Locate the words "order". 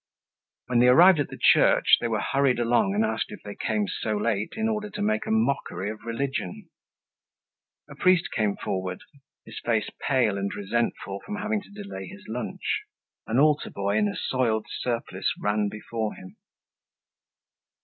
4.67-4.89